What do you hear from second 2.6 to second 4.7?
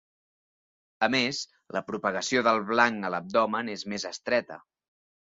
blanc a l'abdomen és més estreta.